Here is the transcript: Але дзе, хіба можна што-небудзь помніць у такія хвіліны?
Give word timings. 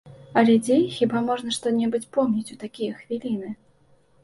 Але 0.41 0.53
дзе, 0.67 0.77
хіба 0.95 1.21
можна 1.27 1.53
што-небудзь 1.59 2.09
помніць 2.17 2.53
у 2.57 2.59
такія 2.65 2.99
хвіліны? 3.05 3.55